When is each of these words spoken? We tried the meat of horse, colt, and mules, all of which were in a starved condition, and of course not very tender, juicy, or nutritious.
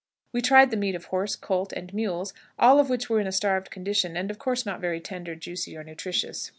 We 0.33 0.41
tried 0.41 0.71
the 0.71 0.77
meat 0.77 0.95
of 0.95 1.05
horse, 1.05 1.35
colt, 1.35 1.71
and 1.73 1.93
mules, 1.93 2.33
all 2.57 2.79
of 2.79 2.89
which 2.89 3.07
were 3.07 3.19
in 3.19 3.27
a 3.27 3.31
starved 3.31 3.69
condition, 3.69 4.17
and 4.17 4.31
of 4.31 4.39
course 4.39 4.65
not 4.65 4.81
very 4.81 4.99
tender, 4.99 5.35
juicy, 5.35 5.77
or 5.77 5.83
nutritious. 5.83 6.49